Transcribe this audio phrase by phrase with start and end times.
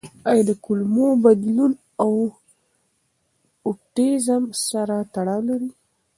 [0.29, 1.79] آیا د کولمو بدلون د
[3.67, 5.69] اوټیزم سره تړاو لري؟